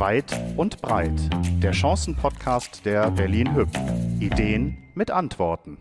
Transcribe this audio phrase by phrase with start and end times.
[0.00, 1.12] Weit und breit.
[1.62, 3.68] Der Chancenpodcast der Berlin Hüb.
[4.18, 5.76] Ideen mit Antworten.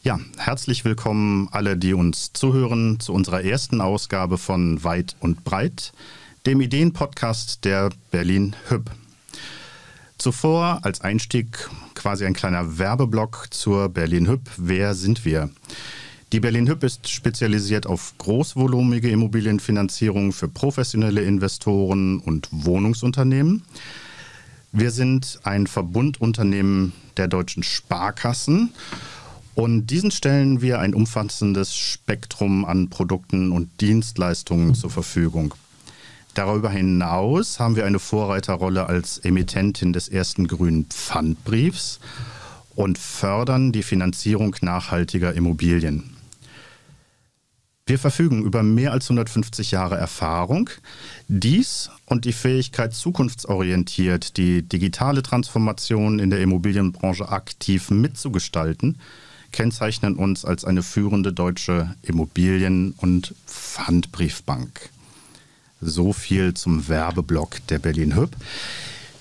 [0.00, 5.92] Ja, herzlich willkommen alle, die uns zuhören zu unserer ersten Ausgabe von Weit und breit,
[6.46, 8.92] dem Ideenpodcast der Berlin Hüb.
[10.16, 14.48] Zuvor als Einstieg quasi ein kleiner Werbeblock zur Berlin Hüb.
[14.56, 15.50] Wer sind wir?
[16.32, 23.62] Die Berlin Hüb ist spezialisiert auf großvolumige Immobilienfinanzierung für professionelle Investoren und Wohnungsunternehmen.
[24.72, 28.72] Wir sind ein Verbundunternehmen der deutschen Sparkassen
[29.54, 35.54] und diesen stellen wir ein umfassendes Spektrum an Produkten und Dienstleistungen zur Verfügung.
[36.34, 42.00] Darüber hinaus haben wir eine Vorreiterrolle als Emittentin des ersten grünen Pfandbriefs
[42.74, 46.15] und fördern die Finanzierung nachhaltiger Immobilien.
[47.88, 50.70] Wir verfügen über mehr als 150 Jahre Erfahrung.
[51.28, 58.98] Dies und die Fähigkeit, zukunftsorientiert die digitale Transformation in der Immobilienbranche aktiv mitzugestalten,
[59.52, 64.90] kennzeichnen uns als eine führende deutsche Immobilien- und Pfandbriefbank.
[65.80, 68.34] So viel zum Werbeblock der Berlin Hüb.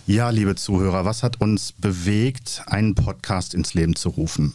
[0.08, 4.54] Ja, liebe Zuhörer, was hat uns bewegt, einen Podcast ins Leben zu rufen?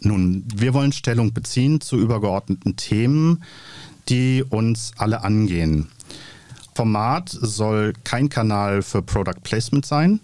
[0.00, 3.42] Nun, wir wollen Stellung beziehen zu übergeordneten Themen,
[4.08, 5.88] die uns alle angehen.
[6.74, 10.20] Format soll kein Kanal für Product Placement sein.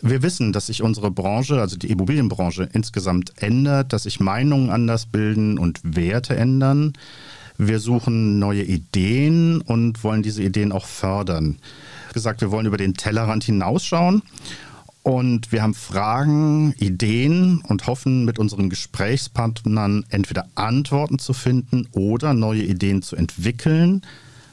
[0.00, 5.06] Wir wissen, dass sich unsere Branche, also die Immobilienbranche, insgesamt ändert, dass sich Meinungen anders
[5.06, 6.94] bilden und Werte ändern.
[7.58, 11.58] Wir suchen neue Ideen und wollen diese Ideen auch fördern.
[12.14, 14.22] Gesagt, wir wollen über den Tellerrand hinausschauen
[15.02, 22.34] und wir haben Fragen, Ideen und hoffen mit unseren Gesprächspartnern entweder Antworten zu finden oder
[22.34, 24.02] neue Ideen zu entwickeln,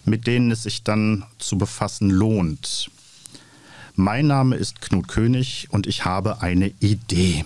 [0.06, 2.90] mit denen es sich dann zu befassen lohnt.
[3.96, 7.46] Mein Name ist Knut König und ich habe eine Idee.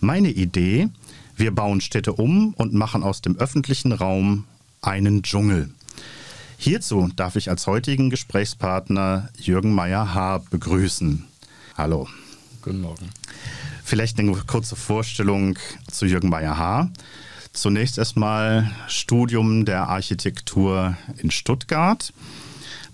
[0.00, 0.88] Meine Idee,
[1.36, 4.44] wir bauen Städte um und machen aus dem öffentlichen Raum
[4.80, 5.70] einen Dschungel.
[6.56, 11.24] Hierzu darf ich als heutigen Gesprächspartner Jürgen Meyer-Haar begrüßen.
[11.76, 12.06] Hallo.
[12.62, 13.10] Guten Morgen.
[13.82, 15.58] Vielleicht eine kurze Vorstellung
[15.90, 16.88] zu Jürgen Meyer-Haar.
[17.52, 22.12] Zunächst erstmal Studium der Architektur in Stuttgart.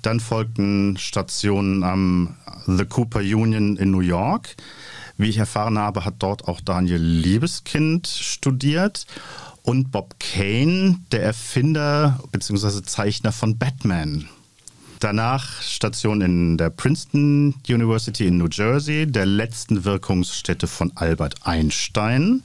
[0.01, 2.37] Dann folgten Stationen am
[2.67, 4.57] The Cooper Union in New York.
[5.19, 9.05] Wie ich erfahren habe, hat dort auch Daniel Liebeskind studiert
[9.63, 12.81] und Bob Kane, der Erfinder bzw.
[12.81, 14.27] Zeichner von Batman.
[15.01, 22.43] Danach Station in der Princeton University in New Jersey, der letzten Wirkungsstätte von Albert Einstein.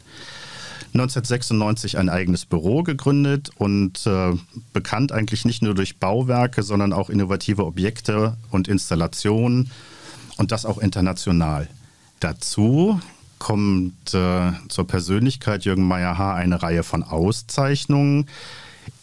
[0.94, 4.32] 1996 ein eigenes Büro gegründet und äh,
[4.72, 9.70] bekannt eigentlich nicht nur durch Bauwerke, sondern auch innovative Objekte und Installationen
[10.38, 11.68] und das auch international.
[12.22, 13.02] Dazu
[13.38, 18.28] kommt äh, zur Persönlichkeit Jürgen Meyer-Haar eine Reihe von Auszeichnungen.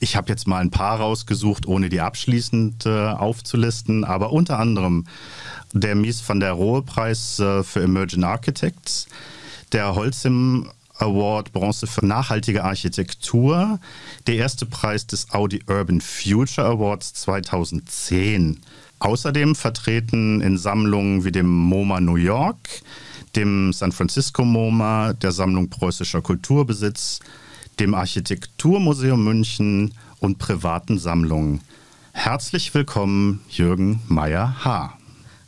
[0.01, 5.07] Ich habe jetzt mal ein paar rausgesucht, ohne die abschließend äh, aufzulisten, aber unter anderem
[5.73, 9.07] der Mies van der Rohe Preis äh, für Emerging Architects,
[9.73, 13.81] der Holzim Award Bronze für nachhaltige Architektur,
[14.27, 18.61] der erste Preis des Audi Urban Future Awards 2010.
[19.01, 22.83] Außerdem vertreten in Sammlungen wie dem MoMA New York,
[23.35, 27.19] dem San Francisco MoMA, der Sammlung Preußischer Kulturbesitz,
[27.81, 31.61] dem Architekturmuseum München und privaten Sammlungen.
[32.13, 34.99] Herzlich willkommen, Jürgen Meyer-Haar.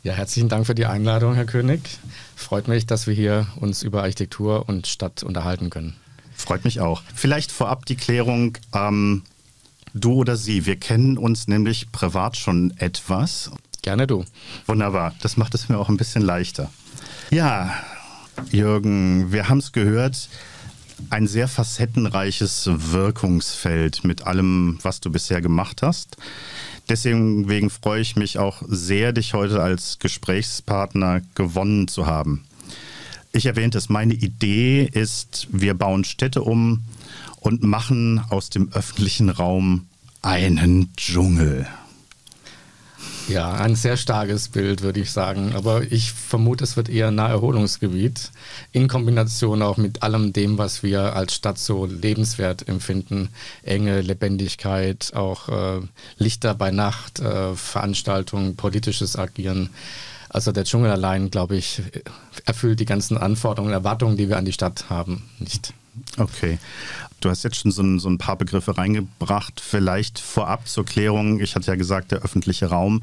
[0.03, 1.81] Ja, herzlichen Dank für die Einladung, Herr König.
[2.35, 5.95] Freut mich, dass wir hier uns über Architektur und Stadt unterhalten können.
[6.35, 7.01] Freut mich auch.
[7.13, 9.23] Vielleicht vorab die Klärung, ähm,
[9.93, 10.65] du oder sie.
[10.65, 13.51] Wir kennen uns nämlich privat schon etwas.
[13.81, 14.25] Gerne du.
[14.65, 15.15] Wunderbar.
[15.21, 16.69] Das macht es mir auch ein bisschen leichter.
[17.31, 17.73] Ja,
[18.51, 20.29] Jürgen, wir haben es gehört
[21.09, 26.17] ein sehr facettenreiches Wirkungsfeld mit allem, was du bisher gemacht hast.
[26.89, 32.45] Deswegen freue ich mich auch sehr, dich heute als Gesprächspartner gewonnen zu haben.
[33.31, 36.83] Ich erwähnte es, meine Idee ist, wir bauen Städte um
[37.39, 39.87] und machen aus dem öffentlichen Raum
[40.21, 41.67] einen Dschungel.
[43.27, 45.53] Ja, ein sehr starkes Bild, würde ich sagen.
[45.55, 48.31] Aber ich vermute, es wird eher ein Naherholungsgebiet
[48.71, 53.29] in Kombination auch mit allem dem, was wir als Stadt so lebenswert empfinden.
[53.63, 55.81] Enge, Lebendigkeit, auch äh,
[56.17, 59.71] Lichter bei Nacht, äh, Veranstaltungen, politisches Agieren.
[60.29, 61.81] Also der Dschungel allein, glaube ich,
[62.45, 65.73] erfüllt die ganzen Anforderungen Erwartungen, die wir an die Stadt haben, nicht.
[66.17, 66.59] Okay.
[67.25, 69.59] Du hast jetzt schon so ein, so ein, paar Begriffe reingebracht.
[69.59, 71.39] Vielleicht vorab zur Klärung.
[71.39, 73.01] Ich hatte ja gesagt, der öffentliche Raum.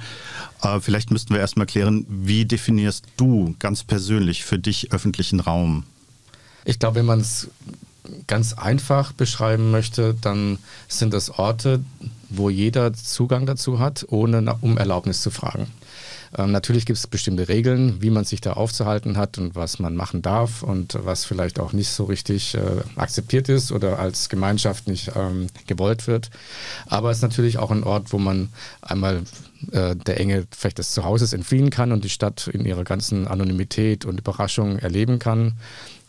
[0.63, 5.83] Äh, vielleicht müssten wir erstmal klären, wie definierst du ganz persönlich für dich öffentlichen Raum?
[6.65, 7.49] Ich glaube, wenn man es
[8.29, 11.81] ganz einfach beschreiben möchte, dann sind das Orte,
[12.29, 15.67] wo jeder Zugang dazu hat, ohne um Erlaubnis zu fragen.
[16.37, 19.97] Ähm, natürlich gibt es bestimmte Regeln, wie man sich da aufzuhalten hat und was man
[19.97, 22.61] machen darf und was vielleicht auch nicht so richtig äh,
[22.97, 26.31] akzeptiert ist oder als Gemeinschaft nicht ähm, gewollt wird.
[26.87, 28.49] Aber es ist natürlich auch ein Ort, wo man
[28.81, 29.23] einmal
[29.71, 34.05] äh, der Enge vielleicht des Zuhauses entfliehen kann und die Stadt in ihrer ganzen Anonymität
[34.05, 35.55] und Überraschung erleben kann.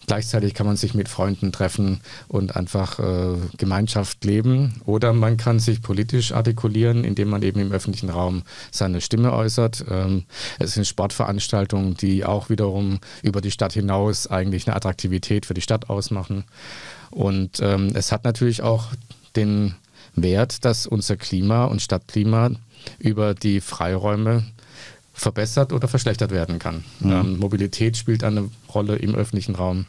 [0.08, 4.82] Gleichzeitig kann man sich mit Freunden treffen und einfach äh, Gemeinschaft leben.
[4.86, 9.86] Oder man kann sich politisch artikulieren, indem man eben im öffentlichen Raum seine Stimme äußert.
[9.90, 10.24] Ähm,
[10.60, 15.62] es sind Sportveranstaltungen, die auch wiederum über die Stadt hinaus eigentlich eine Attraktivität für die
[15.62, 16.44] Stadt ausmachen.
[17.10, 18.88] Und ähm, es hat natürlich auch
[19.36, 19.76] den
[20.16, 22.52] Wert, dass unser Klima und Stadtklima
[23.00, 24.44] über die Freiräume
[25.14, 26.84] verbessert oder verschlechtert werden kann.
[27.00, 27.12] Mhm.
[27.12, 29.86] Ähm, Mobilität spielt eine Rolle im öffentlichen Raum.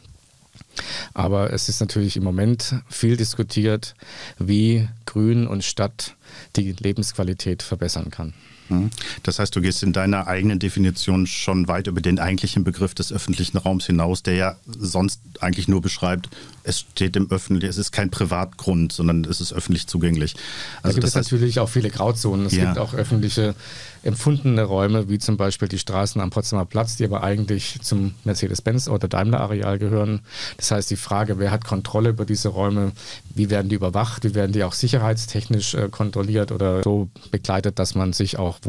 [1.13, 3.95] Aber es ist natürlich im Moment viel diskutiert,
[4.37, 6.15] wie Grün und Stadt
[6.55, 8.33] die Lebensqualität verbessern kann.
[8.69, 8.89] Mhm.
[9.23, 13.11] Das heißt, du gehst in deiner eigenen Definition schon weit über den eigentlichen Begriff des
[13.11, 16.29] öffentlichen Raums hinaus, der ja sonst eigentlich nur beschreibt,
[16.63, 20.35] es steht im öffentlichen, es ist kein Privatgrund, sondern es ist öffentlich zugänglich.
[20.81, 22.45] Also da gibt es natürlich auch viele Grauzonen.
[22.47, 22.65] Es ja.
[22.65, 23.55] gibt auch öffentliche
[24.03, 28.87] empfundene Räume, wie zum Beispiel die Straßen am Potsdamer Platz, die aber eigentlich zum Mercedes-Benz
[28.87, 30.21] oder Daimler-Areal gehören.
[30.57, 32.91] Das heißt, die Frage, wer hat Kontrolle über diese Räume,
[33.33, 37.95] wie werden die überwacht, wie werden die auch sicherheitstechnisch äh, kontrolliert oder so begleitet, dass
[37.95, 38.59] man sich auch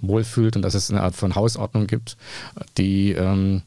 [0.00, 2.16] wohlfühlt und dass es eine Art von Hausordnung gibt.
[2.78, 3.62] Die, ähm,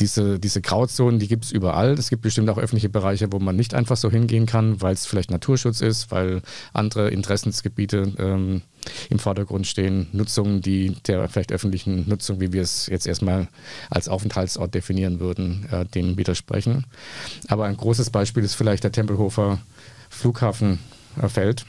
[0.00, 1.92] diese, diese Grauzonen, die gibt es überall.
[1.92, 5.06] Es gibt bestimmt auch öffentliche Bereiche, wo man nicht einfach so hingehen kann, weil es
[5.06, 8.62] vielleicht Naturschutz ist, weil andere Interessensgebiete ähm,
[9.08, 13.48] im Vordergrund stehen, Nutzungen, die der vielleicht öffentlichen Nutzung, wie wir es jetzt erstmal
[13.90, 16.86] als Aufenthaltsort definieren würden, äh, dem widersprechen.
[17.48, 19.60] Aber ein großes Beispiel ist vielleicht der Tempelhofer
[20.08, 21.64] Flughafenfeld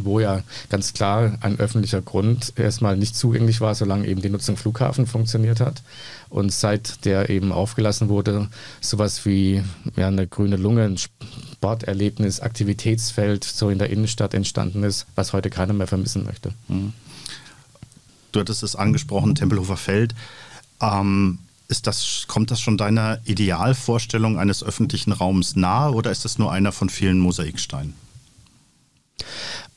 [0.00, 4.56] wo ja ganz klar ein öffentlicher Grund erstmal nicht zugänglich war, solange eben die Nutzung
[4.56, 5.82] Flughafen funktioniert hat.
[6.30, 8.48] Und seit der eben aufgelassen wurde,
[8.80, 9.62] sowas wie
[9.96, 15.50] ja, eine grüne Lunge, ein Sporterlebnis, Aktivitätsfeld so in der Innenstadt entstanden ist, was heute
[15.50, 16.52] keiner mehr vermissen möchte.
[16.68, 16.92] Mhm.
[18.32, 20.14] Du hattest es angesprochen, Tempelhofer Feld.
[20.80, 21.38] Ähm,
[21.68, 26.52] ist das, kommt das schon deiner Idealvorstellung eines öffentlichen Raums nahe oder ist das nur
[26.52, 27.94] einer von vielen Mosaiksteinen?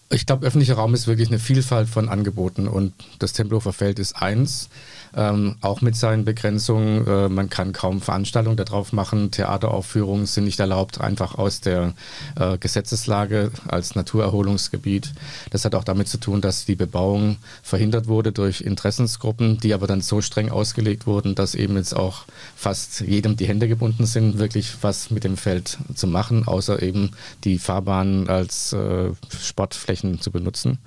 [0.09, 4.15] Ich glaube, öffentlicher Raum ist wirklich eine Vielfalt von Angeboten und das Tempelhofer Feld ist
[4.15, 4.69] eins
[5.15, 7.07] ähm, auch mit seinen Begrenzungen.
[7.07, 9.31] Äh, man kann kaum Veranstaltungen darauf machen.
[9.31, 11.93] Theateraufführungen sind nicht erlaubt, einfach aus der
[12.35, 15.13] äh, Gesetzeslage als Naturerholungsgebiet.
[15.51, 19.87] Das hat auch damit zu tun, dass die Bebauung verhindert wurde durch Interessensgruppen, die aber
[19.87, 22.25] dann so streng ausgelegt wurden, dass eben jetzt auch
[22.55, 27.11] fast jedem die Hände gebunden sind, wirklich was mit dem Feld zu machen, außer eben
[27.43, 29.11] die Fahrbahnen als äh,
[29.41, 30.79] Sportflächen zu benutzen.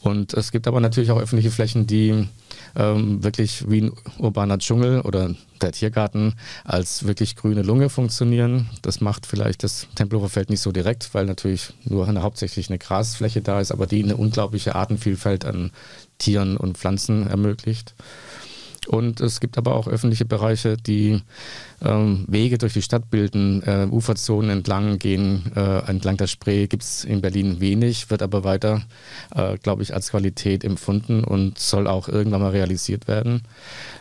[0.00, 2.26] Und es gibt aber natürlich auch öffentliche Flächen, die
[2.76, 6.34] ähm, wirklich wie ein urbaner Dschungel oder der Tiergarten
[6.64, 8.68] als wirklich grüne Lunge funktionieren.
[8.82, 12.78] Das macht vielleicht das Tempelhofer Feld nicht so direkt, weil natürlich nur eine, hauptsächlich eine
[12.78, 15.70] Grasfläche da ist, aber die eine unglaubliche Artenvielfalt an
[16.18, 17.94] Tieren und Pflanzen ermöglicht.
[18.90, 21.22] Und es gibt aber auch öffentliche Bereiche, die
[21.80, 26.82] ähm, Wege durch die Stadt bilden, äh, Uferzonen entlang gehen, äh, entlang der Spree gibt
[26.82, 28.82] es in Berlin wenig, wird aber weiter,
[29.32, 33.42] äh, glaube ich, als Qualität empfunden und soll auch irgendwann mal realisiert werden.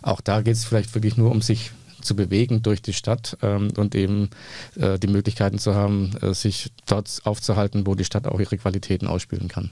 [0.01, 1.69] Auch da geht es vielleicht wirklich nur um sich
[2.01, 4.31] zu bewegen durch die Stadt ähm, und eben
[4.75, 9.05] äh, die Möglichkeiten zu haben, äh, sich dort aufzuhalten, wo die Stadt auch ihre Qualitäten
[9.05, 9.69] ausspielen kann.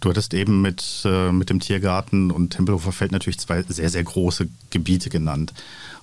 [0.00, 4.04] Du hattest eben mit, äh, mit dem Tiergarten und Tempelhofer Feld natürlich zwei sehr, sehr
[4.04, 5.52] große Gebiete genannt.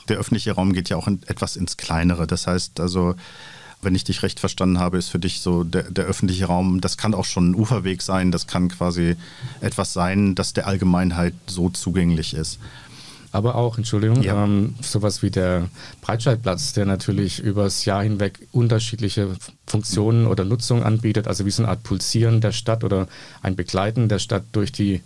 [0.09, 2.27] Der öffentliche Raum geht ja auch in, etwas ins Kleinere.
[2.27, 3.15] Das heißt also,
[3.81, 6.97] wenn ich dich recht verstanden habe, ist für dich so der, der öffentliche Raum, das
[6.97, 9.15] kann auch schon ein Uferweg sein, das kann quasi
[9.61, 12.59] etwas sein, das der Allgemeinheit so zugänglich ist
[13.35, 14.45] aber auch, Entschuldigung, ja.
[14.45, 15.67] ähm, sowas wie der
[16.01, 19.35] Breitscheidplatz, der natürlich übers Jahr hinweg unterschiedliche
[19.67, 23.07] Funktionen oder Nutzungen anbietet, also wie so eine Art Pulsieren der Stadt oder
[23.41, 25.01] ein Begleiten der Stadt durch die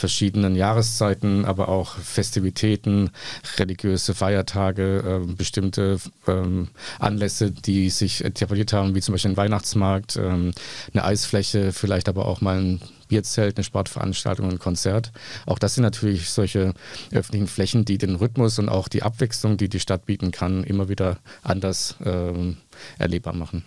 [0.00, 3.10] verschiedenen Jahreszeiten, aber auch Festivitäten,
[3.58, 10.16] religiöse Feiertage, äh, bestimmte ähm, Anlässe, die sich etabliert haben, wie zum Beispiel ein Weihnachtsmarkt,
[10.16, 10.52] ähm,
[10.92, 15.12] eine Eisfläche, vielleicht aber auch mal ein Bierzelt, eine Sportveranstaltung, ein Konzert.
[15.44, 16.74] Auch das sind natürlich solche
[17.12, 20.88] öffentlichen Flächen, die den Rhythmus und auch die Abwechslung, die die Stadt bieten kann, immer
[20.88, 22.56] wieder anders ähm,
[22.98, 23.64] erlebbar machen.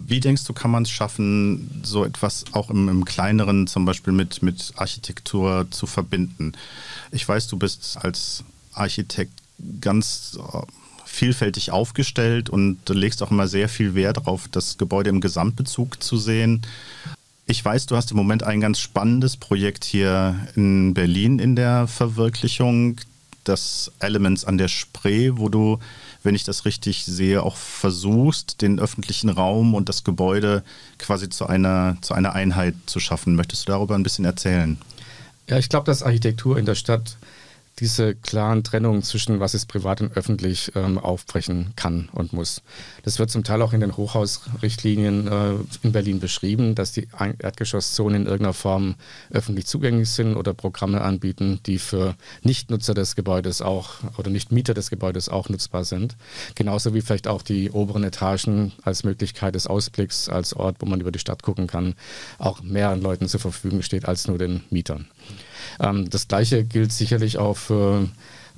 [0.00, 4.12] Wie denkst du, kann man es schaffen, so etwas auch im, im, kleineren zum Beispiel
[4.12, 6.52] mit, mit Architektur zu verbinden?
[7.12, 8.42] Ich weiß, du bist als
[8.72, 9.34] Architekt
[9.80, 10.62] ganz äh,
[11.04, 16.16] vielfältig aufgestellt und legst auch immer sehr viel Wert darauf, das Gebäude im Gesamtbezug zu
[16.16, 16.62] sehen.
[17.46, 21.88] Ich weiß, du hast im Moment ein ganz spannendes Projekt hier in Berlin in der
[21.88, 23.00] Verwirklichung,
[23.44, 25.78] das Elements an der Spree, wo du,
[26.22, 30.62] wenn ich das richtig sehe, auch versuchst, den öffentlichen Raum und das Gebäude
[30.98, 33.36] quasi zu einer, zu einer Einheit zu schaffen.
[33.36, 34.78] Möchtest du darüber ein bisschen erzählen?
[35.48, 37.16] Ja, ich glaube, dass Architektur in der Stadt
[37.80, 42.62] diese klaren Trennungen zwischen was ist privat und öffentlich ähm, aufbrechen kann und muss.
[43.02, 48.22] Das wird zum Teil auch in den Hochhausrichtlinien äh, in Berlin beschrieben, dass die Erdgeschosszonen
[48.22, 48.96] in irgendeiner Form
[49.30, 54.90] öffentlich zugänglich sind oder Programme anbieten, die für Nichtnutzer des Gebäudes auch oder Nichtmieter des
[54.90, 56.16] Gebäudes auch nutzbar sind.
[56.54, 61.00] Genauso wie vielleicht auch die oberen Etagen als Möglichkeit des Ausblicks, als Ort, wo man
[61.00, 61.94] über die Stadt gucken kann,
[62.38, 65.06] auch mehreren Leuten zur Verfügung steht als nur den Mietern.
[65.78, 68.08] Ähm, das Gleiche gilt sicherlich auch für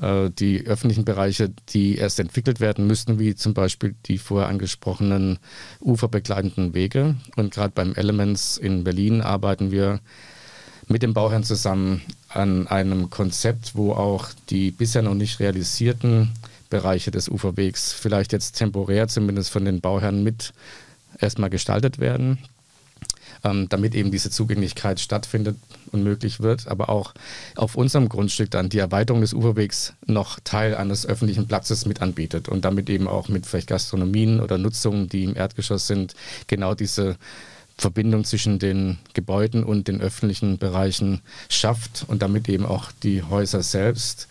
[0.01, 5.39] äh, die öffentlichen Bereiche, die erst entwickelt werden müssten, wie zum Beispiel die vorher angesprochenen
[5.81, 7.17] uferbegleitenden Wege.
[7.37, 10.01] Und gerade beim Elements in Berlin arbeiten wir
[10.89, 16.33] mit dem Bauherrn zusammen an einem Konzept, wo auch die bisher noch nicht realisierten
[16.71, 20.53] Bereiche des Uferwegs vielleicht jetzt temporär zumindest von den Bauherren mit
[21.21, 22.39] erstmal gestaltet werden
[23.45, 25.57] ähm, damit eben diese Zugänglichkeit stattfindet
[25.91, 27.15] und möglich wird, aber auch
[27.57, 32.49] auf unserem Grundstück dann die Erweiterung des Uferwegs noch Teil eines öffentlichen Platzes mit anbietet
[32.49, 36.15] und damit eben auch mit vielleicht Gastronomien oder Nutzungen, die im Erdgeschoss sind,
[36.47, 37.17] genau diese
[37.79, 43.63] Verbindung zwischen den Gebäuden und den öffentlichen Bereichen schafft und damit eben auch die Häuser
[43.63, 44.29] selbst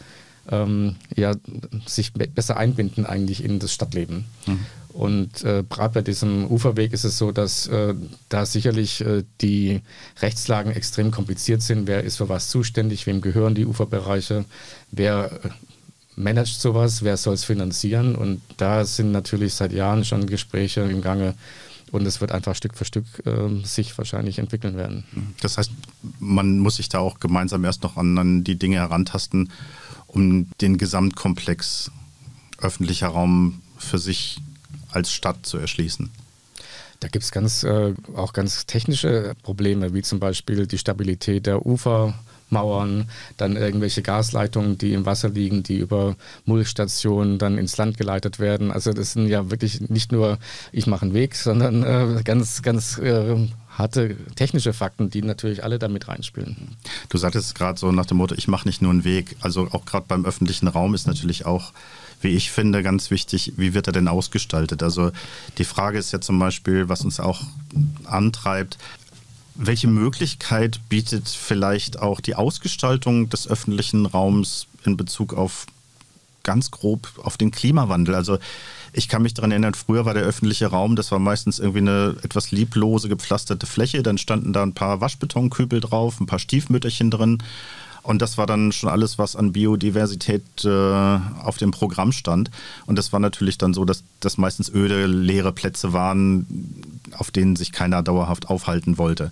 [0.50, 1.34] ähm, ja,
[1.86, 4.25] sich besser einbinden eigentlich in das Stadtleben.
[4.46, 4.60] Mhm.
[4.93, 7.95] Und äh, gerade bei diesem Uferweg ist es so, dass äh,
[8.29, 9.81] da sicherlich äh, die
[10.21, 11.88] Rechtslagen extrem kompliziert sind.
[11.88, 13.07] Wer ist für was zuständig?
[13.07, 14.45] Wem gehören die Uferbereiche?
[14.91, 15.50] Wer äh,
[16.15, 17.03] managt sowas?
[17.03, 18.15] Wer soll es finanzieren?
[18.15, 21.36] Und da sind natürlich seit Jahren schon Gespräche im Gange.
[21.91, 25.03] Und es wird einfach Stück für Stück äh, sich wahrscheinlich entwickeln werden.
[25.41, 25.71] Das heißt,
[26.19, 29.51] man muss sich da auch gemeinsam erst noch an, an die Dinge herantasten,
[30.07, 31.91] um den Gesamtkomplex
[32.60, 34.39] öffentlicher Raum für sich
[34.91, 36.10] als Stadt zu erschließen?
[37.01, 41.65] Da gibt es ganz, äh, auch ganz technische Probleme, wie zum Beispiel die Stabilität der
[41.65, 48.39] Ufermauern, dann irgendwelche Gasleitungen, die im Wasser liegen, die über Mulchstationen dann ins Land geleitet
[48.39, 48.71] werden.
[48.71, 50.38] Also das sind ja wirklich nicht nur,
[50.71, 53.48] ich mache einen Weg, sondern äh, ganz, ganz äh,
[53.78, 56.75] harte technische Fakten, die natürlich alle damit reinspielen.
[57.10, 59.36] Du sagtest gerade so nach dem Motto, ich mache nicht nur einen Weg.
[59.42, 61.74] Also auch gerade beim öffentlichen Raum ist natürlich auch
[62.22, 64.84] wie ich finde, ganz wichtig, wie wird er denn ausgestaltet?
[64.84, 65.12] Also
[65.58, 67.42] die Frage ist ja zum Beispiel, was uns auch
[68.06, 68.78] antreibt,
[69.56, 75.66] welche Möglichkeit bietet vielleicht auch die Ausgestaltung des öffentlichen Raums in Bezug auf
[76.43, 78.15] ganz grob auf den Klimawandel?
[78.15, 78.38] Also
[78.93, 82.15] ich kann mich daran erinnern, früher war der öffentliche Raum, das war meistens irgendwie eine
[82.24, 84.03] etwas lieblose, gepflasterte Fläche.
[84.03, 87.38] Dann standen da ein paar Waschbetonkübel drauf, ein paar Stiefmütterchen drin.
[88.03, 92.50] Und das war dann schon alles, was an Biodiversität äh, auf dem Programm stand.
[92.88, 96.45] Und das war natürlich dann so, dass das meistens öde, leere Plätze waren,
[97.17, 99.31] auf denen sich keiner dauerhaft aufhalten wollte.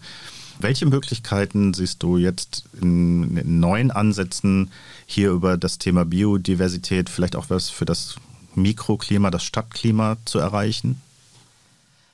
[0.60, 4.72] Welche Möglichkeiten siehst du jetzt in, in neuen Ansätzen
[5.12, 8.18] hier über das Thema Biodiversität, vielleicht auch was für das
[8.54, 11.02] Mikroklima, das Stadtklima zu erreichen?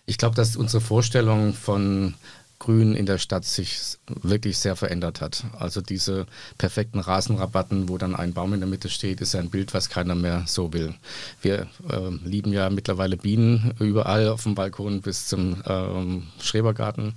[0.05, 2.13] Ich glaube, dass unsere Vorstellung von
[2.65, 5.43] Grün in der Stadt sich wirklich sehr verändert hat.
[5.59, 6.25] Also diese
[6.57, 10.15] perfekten Rasenrabatten, wo dann ein Baum in der Mitte steht, ist ein Bild, was keiner
[10.15, 10.95] mehr so will.
[11.43, 17.13] Wir äh, lieben ja mittlerweile Bienen überall auf dem Balkon bis zum ähm, Schrebergarten.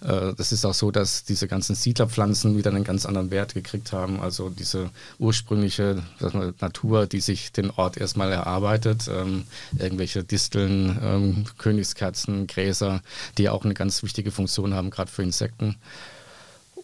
[0.00, 3.92] Äh, das ist auch so, dass diese ganzen Siedlerpflanzen wieder einen ganz anderen Wert gekriegt
[3.92, 4.20] haben.
[4.20, 9.08] Also diese ursprüngliche man, Natur, die sich den Ort erstmal erarbeitet.
[9.08, 9.44] Ähm,
[9.76, 13.02] irgendwelche Disteln, ähm, Königskerzen, Gräser,
[13.38, 15.76] die auch eine ganz wichtige Funktion haben, gerade für Insekten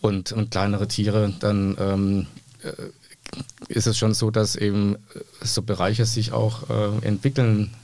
[0.01, 2.27] und, und kleinere Tiere, dann ähm,
[2.63, 2.73] äh,
[3.69, 4.97] ist es schon so, dass eben
[5.43, 7.75] so Bereiche sich auch äh, entwickeln.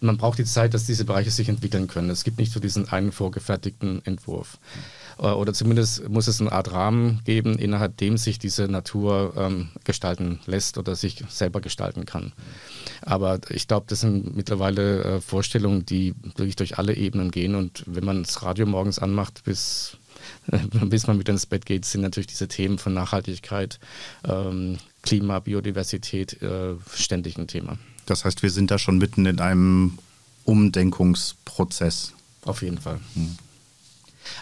[0.00, 2.10] Man braucht die Zeit, dass diese Bereiche sich entwickeln können.
[2.10, 4.58] Es gibt nicht so diesen einen vorgefertigten Entwurf.
[4.58, 9.68] Äh, oder zumindest muss es eine Art Rahmen geben, innerhalb dem sich diese Natur ähm,
[9.84, 12.32] gestalten lässt oder sich selber gestalten kann.
[13.02, 17.54] Aber ich glaube, das sind mittlerweile äh, Vorstellungen, die wirklich durch alle Ebenen gehen.
[17.54, 19.98] Und wenn man das Radio morgens anmacht, bis
[20.86, 23.78] bis man wieder ins Bett geht, sind natürlich diese Themen von Nachhaltigkeit,
[24.24, 27.78] ähm, Klima, Biodiversität äh, ständig ein Thema.
[28.06, 29.98] Das heißt, wir sind da schon mitten in einem
[30.44, 32.12] Umdenkungsprozess.
[32.42, 33.00] Auf jeden Fall.
[33.14, 33.36] Hm.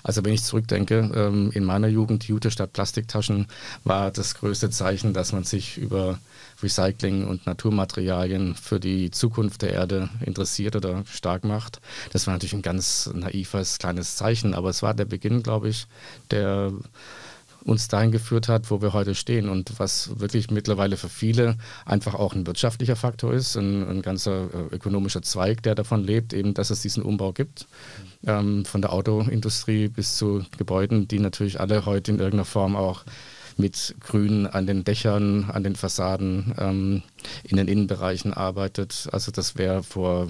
[0.03, 3.47] Also wenn ich zurückdenke, ähm, in meiner Jugend Jute statt Plastiktaschen
[3.85, 6.19] war das größte Zeichen, dass man sich über
[6.62, 11.81] Recycling und Naturmaterialien für die Zukunft der Erde interessiert oder stark macht.
[12.12, 15.87] Das war natürlich ein ganz naives kleines Zeichen, aber es war der Beginn, glaube ich,
[16.31, 16.73] der
[17.64, 22.14] uns dahin geführt hat, wo wir heute stehen und was wirklich mittlerweile für viele einfach
[22.14, 26.54] auch ein wirtschaftlicher Faktor ist, ein, ein ganzer äh, ökonomischer Zweig, der davon lebt, eben,
[26.54, 27.66] dass es diesen Umbau gibt,
[28.26, 33.04] ähm, von der Autoindustrie bis zu Gebäuden, die natürlich alle heute in irgendeiner Form auch
[33.57, 37.02] mit Grün an den Dächern, an den Fassaden, ähm,
[37.45, 39.09] in den Innenbereichen arbeitet.
[39.12, 40.28] Also das wäre vor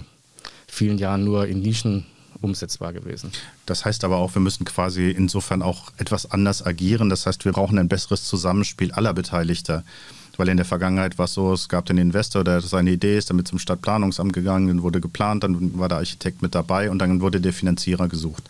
[0.66, 2.06] vielen Jahren nur in Nischen
[2.42, 3.32] umsetzbar gewesen.
[3.66, 7.08] Das heißt aber auch, wir müssen quasi insofern auch etwas anders agieren.
[7.08, 9.84] Das heißt, wir brauchen ein besseres Zusammenspiel aller Beteiligter.
[10.37, 13.28] Weil in der Vergangenheit war es so, es gab den Investor, der seine Idee ist,
[13.28, 17.20] damit zum Stadtplanungsamt gegangen, dann wurde geplant, dann war der Architekt mit dabei und dann
[17.20, 18.44] wurde der Finanzierer gesucht.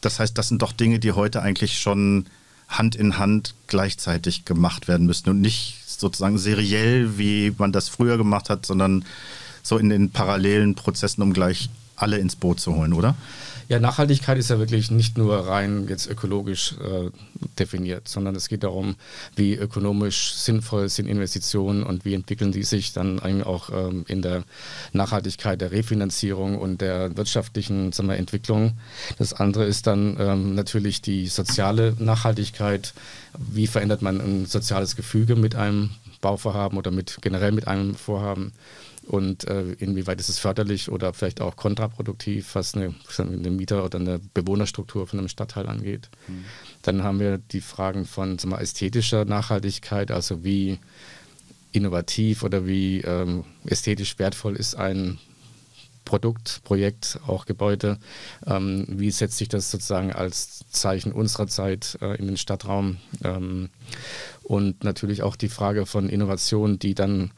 [0.00, 2.26] Das heißt, das sind doch Dinge, die heute eigentlich schon
[2.68, 8.16] Hand in Hand gleichzeitig gemacht werden müssen und nicht sozusagen seriell, wie man das früher
[8.16, 9.04] gemacht hat, sondern
[9.62, 11.68] so in den parallelen Prozessen, um gleich
[11.98, 13.14] alle ins Boot zu holen, oder?
[13.68, 17.10] Ja, Nachhaltigkeit ist ja wirklich nicht nur rein jetzt ökologisch äh,
[17.58, 18.96] definiert, sondern es geht darum,
[19.36, 24.22] wie ökonomisch sinnvoll sind Investitionen und wie entwickeln die sich dann eigentlich auch ähm, in
[24.22, 24.44] der
[24.94, 28.72] Nachhaltigkeit der Refinanzierung und der wirtschaftlichen sagen wir, Entwicklung.
[29.18, 32.94] Das andere ist dann ähm, natürlich die soziale Nachhaltigkeit.
[33.36, 35.90] Wie verändert man ein soziales Gefüge mit einem
[36.22, 38.52] Bauvorhaben oder mit generell mit einem Vorhaben?
[39.08, 43.98] Und äh, inwieweit ist es förderlich oder vielleicht auch kontraproduktiv, was eine, eine Mieter- oder
[43.98, 46.10] eine Bewohnerstruktur von einem Stadtteil angeht.
[46.26, 46.44] Mhm.
[46.82, 50.78] Dann haben wir die Fragen von mal, ästhetischer Nachhaltigkeit, also wie
[51.72, 55.18] innovativ oder wie ähm, ästhetisch wertvoll ist ein
[56.04, 57.98] Produkt, Projekt, auch Gebäude.
[58.46, 62.96] Ähm, wie setzt sich das sozusagen als Zeichen unserer Zeit äh, in den Stadtraum?
[63.22, 63.68] Ähm,
[64.42, 67.30] und natürlich auch die Frage von Innovation, die dann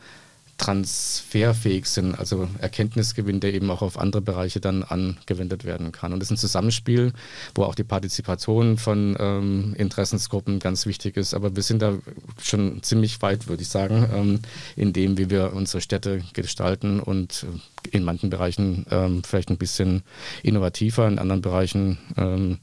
[0.60, 6.12] transferfähig sind, also Erkenntnisgewinn, der eben auch auf andere Bereiche dann angewendet werden kann.
[6.12, 7.14] Und das ist ein Zusammenspiel,
[7.54, 11.32] wo auch die Partizipation von ähm, Interessensgruppen ganz wichtig ist.
[11.32, 11.94] Aber wir sind da
[12.42, 14.40] schon ziemlich weit, würde ich sagen, ähm,
[14.76, 17.46] in dem, wie wir unsere Städte gestalten und
[17.90, 20.02] in manchen Bereichen ähm, vielleicht ein bisschen
[20.42, 22.58] innovativer, in anderen Bereichen ähm,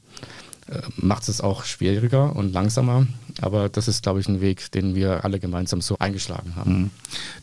[0.68, 3.06] äh, macht es auch schwieriger und langsamer.
[3.40, 6.90] Aber das ist, glaube ich, ein Weg, den wir alle gemeinsam so eingeschlagen haben.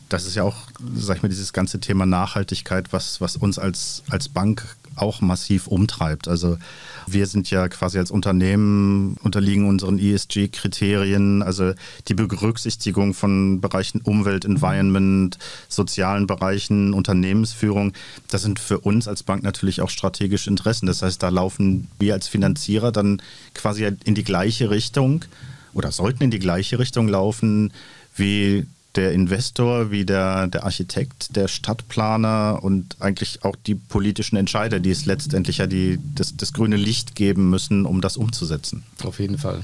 [0.08, 0.56] Das ist ja auch,
[0.94, 5.66] sag ich mal, dieses ganze Thema Nachhaltigkeit, was, was uns als, als Bank auch massiv
[5.66, 6.26] umtreibt.
[6.26, 6.58] Also
[7.06, 11.72] wir sind ja quasi als Unternehmen unterliegen unseren ESG-Kriterien, also
[12.08, 15.38] die Berücksichtigung von Bereichen Umwelt, Environment,
[15.68, 17.92] sozialen Bereichen, Unternehmensführung.
[18.28, 20.86] Das sind für uns als Bank natürlich auch strategische Interessen.
[20.86, 23.22] Das heißt, da laufen wir als Finanzierer dann
[23.54, 25.24] quasi in die gleiche Richtung
[25.74, 27.72] oder sollten in die gleiche Richtung laufen
[28.16, 28.66] wie
[28.96, 34.90] der Investor wie der, der Architekt, der Stadtplaner und eigentlich auch die politischen Entscheider, die
[34.90, 38.84] es letztendlich ja die, das, das grüne Licht geben müssen, um das umzusetzen.
[39.04, 39.60] Auf jeden Fall.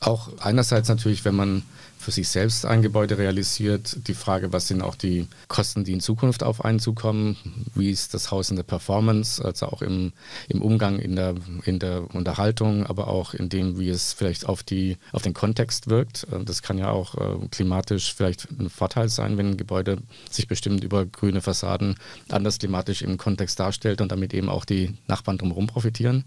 [0.00, 1.62] Auch einerseits natürlich, wenn man
[2.00, 4.08] für sich selbst ein Gebäude realisiert.
[4.08, 7.36] Die Frage, was sind auch die Kosten, die in Zukunft auf einen zukommen?
[7.74, 10.12] Wie ist das Haus in der Performance, also auch im,
[10.48, 11.34] im Umgang, in der,
[11.64, 15.90] in der Unterhaltung, aber auch in dem, wie es vielleicht auf, die, auf den Kontext
[15.90, 16.26] wirkt.
[16.44, 19.98] Das kann ja auch äh, klimatisch vielleicht ein Vorteil sein, wenn ein Gebäude
[20.30, 21.96] sich bestimmt über grüne Fassaden
[22.30, 26.24] anders klimatisch im Kontext darstellt und damit eben auch die Nachbarn drumherum profitieren.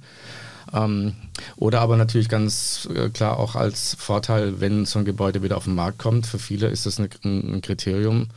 [0.72, 1.14] Ähm,
[1.56, 5.66] oder aber natürlich ganz äh, klar auch als Vorteil, wenn so ein Gebäude wieder auf
[5.66, 6.26] den Markt kommt.
[6.26, 8.28] Für viele ist das eine, ein Kriterium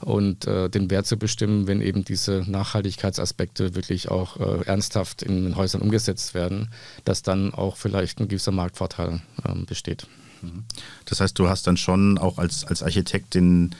[0.00, 5.44] und äh, den Wert zu bestimmen, wenn eben diese Nachhaltigkeitsaspekte wirklich auch äh, ernsthaft in
[5.44, 6.70] den Häusern umgesetzt werden,
[7.04, 10.06] dass dann auch vielleicht ein gewisser Marktvorteil ähm, besteht.
[10.42, 10.64] Mhm.
[11.04, 13.74] Das heißt, du hast dann schon auch als, als Architekt den,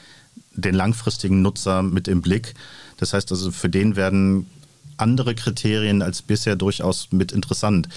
[0.52, 2.54] den langfristigen Nutzer mit im Blick.
[2.98, 4.46] Das heißt also, für den werden
[4.96, 7.88] andere Kriterien als bisher durchaus mit interessant.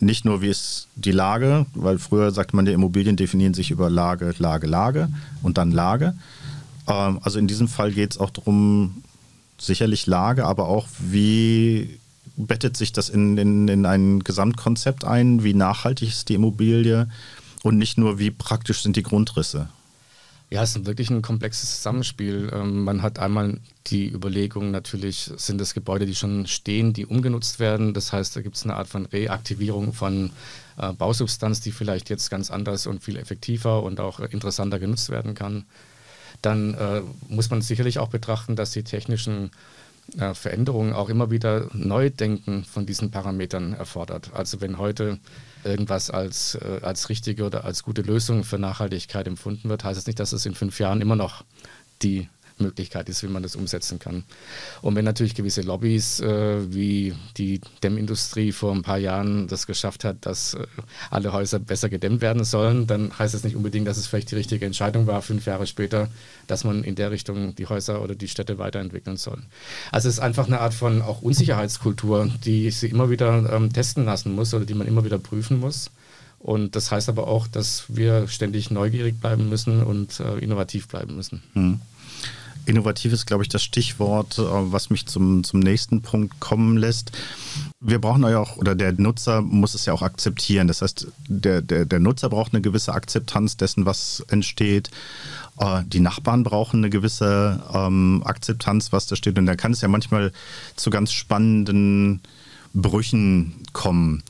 [0.00, 3.90] Nicht nur wie ist die Lage, weil früher sagte man, die Immobilien definieren sich über
[3.90, 5.08] Lage, Lage, Lage
[5.42, 6.14] und dann Lage.
[6.88, 9.02] Ähm, also in diesem Fall geht es auch darum,
[9.58, 11.98] sicherlich Lage, aber auch wie
[12.36, 17.08] bettet sich das in, in, in ein Gesamtkonzept ein, wie nachhaltig ist die Immobilie
[17.62, 19.68] und nicht nur, wie praktisch sind die Grundrisse.
[20.54, 22.48] Ja, es ist wirklich ein komplexes Zusammenspiel.
[22.54, 27.58] Ähm, man hat einmal die Überlegung, natürlich sind es Gebäude, die schon stehen, die umgenutzt
[27.58, 27.92] werden.
[27.92, 30.30] Das heißt, da gibt es eine Art von Reaktivierung von
[30.78, 35.34] äh, Bausubstanz, die vielleicht jetzt ganz anders und viel effektiver und auch interessanter genutzt werden
[35.34, 35.64] kann.
[36.40, 39.50] Dann äh, muss man sicherlich auch betrachten, dass die technischen
[40.18, 44.30] äh, Veränderungen auch immer wieder Neudenken von diesen Parametern erfordert.
[44.34, 45.18] Also wenn heute
[45.64, 50.04] irgendwas als, äh, als richtige oder als gute Lösung für Nachhaltigkeit empfunden wird, heißt es
[50.04, 51.44] das nicht, dass es in fünf Jahren immer noch
[52.02, 54.24] die Möglichkeit ist, wie man das umsetzen kann.
[54.82, 60.04] Und wenn natürlich gewisse Lobbys äh, wie die Dämmindustrie vor ein paar Jahren das geschafft
[60.04, 60.66] hat, dass äh,
[61.10, 64.36] alle Häuser besser gedämmt werden sollen, dann heißt das nicht unbedingt, dass es vielleicht die
[64.36, 66.08] richtige Entscheidung war, fünf Jahre später,
[66.46, 69.42] dass man in der Richtung die Häuser oder die Städte weiterentwickeln soll.
[69.90, 74.04] Also es ist einfach eine Art von auch Unsicherheitskultur, die sie immer wieder ähm, testen
[74.04, 75.90] lassen muss oder die man immer wieder prüfen muss.
[76.44, 81.16] Und das heißt aber auch, dass wir ständig neugierig bleiben müssen und äh, innovativ bleiben
[81.16, 81.42] müssen.
[81.54, 81.80] Hm.
[82.66, 87.12] Innovativ ist, glaube ich, das Stichwort, äh, was mich zum, zum nächsten Punkt kommen lässt.
[87.80, 90.68] Wir brauchen ja auch, oder der Nutzer muss es ja auch akzeptieren.
[90.68, 94.90] Das heißt, der, der, der Nutzer braucht eine gewisse Akzeptanz dessen, was entsteht.
[95.58, 99.38] Äh, die Nachbarn brauchen eine gewisse ähm, Akzeptanz, was da steht.
[99.38, 100.32] Und da kann es ja manchmal
[100.76, 102.20] zu ganz spannenden
[102.72, 104.22] Brüchen kommen.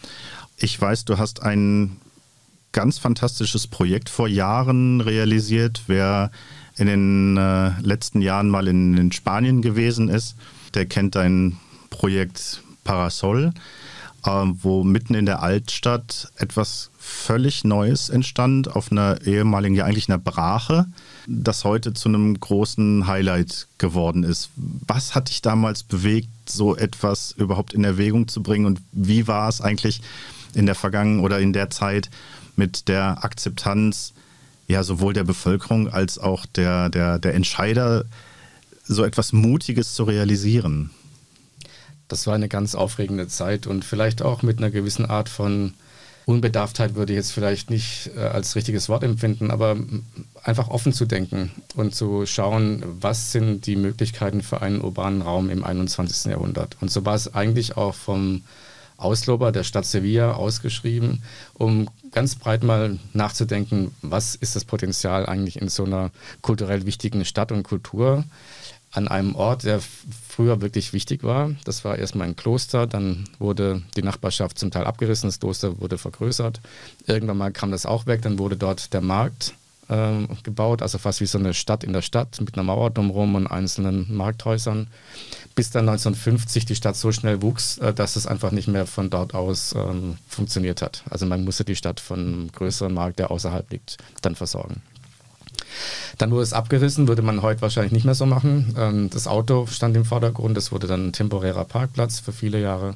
[0.57, 1.97] Ich weiß, du hast ein
[2.73, 5.83] ganz fantastisches Projekt vor Jahren realisiert.
[5.87, 6.31] Wer
[6.77, 10.37] in den äh, letzten Jahren mal in, in, Spanien gewesen ist,
[10.75, 11.59] der kennt dein
[11.91, 13.53] Projekt Parasol,
[14.25, 20.09] äh, wo mitten in der Altstadt etwas völlig Neues entstand, auf einer ehemaligen, ja eigentlich
[20.09, 20.87] einer Brache,
[21.29, 24.51] das heute zu einem großen Highlight geworden ist.
[24.57, 29.49] Was hat dich damals bewegt, so etwas überhaupt in Erwägung zu bringen und wie war
[29.49, 30.01] es eigentlich
[30.55, 32.11] in der Vergangenheit oder in der Zeit
[32.57, 34.14] mit der Akzeptanz
[34.67, 38.05] ja sowohl der Bevölkerung als auch der, der, der Entscheider
[38.85, 40.91] so etwas Mutiges zu realisieren?
[42.09, 45.75] Das war eine ganz aufregende Zeit und vielleicht auch mit einer gewissen Art von
[46.27, 49.77] Unbedarftheit würde ich jetzt vielleicht nicht äh, als richtiges Wort empfinden, aber
[50.43, 55.51] einfach offen zu denken und zu schauen, was sind die Möglichkeiten für einen urbanen Raum
[55.51, 56.31] im 21.
[56.31, 56.77] Jahrhundert.
[56.81, 58.43] Und so war es eigentlich auch vom
[58.97, 61.23] Auslober der Stadt Sevilla ausgeschrieben,
[61.55, 66.11] um ganz breit mal nachzudenken, was ist das Potenzial eigentlich in so einer
[66.43, 68.25] kulturell wichtigen Stadt und Kultur
[68.93, 69.81] an einem Ort, der
[70.29, 71.51] früher wirklich wichtig war.
[71.65, 75.99] Das war erstmal ein Kloster, dann wurde die Nachbarschaft zum Teil abgerissen, das Kloster wurde
[75.99, 76.61] vergrößert.
[77.07, 79.55] Irgendwann mal kam das auch weg, dann wurde dort der Markt
[79.89, 83.35] äh, gebaut, also fast wie so eine Stadt in der Stadt mit einer Mauer drumherum
[83.35, 84.89] und einzelnen Markthäusern
[85.55, 89.11] bis dann 1950 die Stadt so schnell wuchs, äh, dass es einfach nicht mehr von
[89.11, 91.05] dort aus ähm, funktioniert hat.
[91.09, 94.83] Also man musste die Stadt von einem größeren Markt, der außerhalb liegt, dann versorgen.
[96.19, 98.75] Dann wurde es abgerissen, würde man heute wahrscheinlich nicht mehr so machen.
[98.79, 102.95] Ähm, das Auto stand im Vordergrund, das wurde dann ein temporärer Parkplatz für viele Jahre.